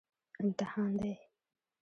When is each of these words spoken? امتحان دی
امتحان 0.41 0.91
دی 1.01 1.13